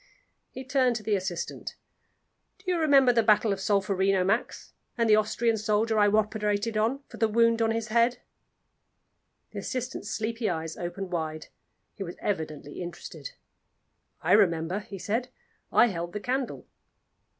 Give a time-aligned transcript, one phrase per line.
[0.49, 1.75] He turned to the assistant.
[2.57, 7.03] "Do you remember the battle of Solferino, Max and the Austrian soldier I operated on
[7.07, 8.17] for a wound on the head?"
[9.51, 11.49] The assistant's sleepy eyes opened wide;
[11.93, 13.33] he was evidently interested.
[14.23, 15.29] "I remember," he said.
[15.71, 16.65] "I held the candle."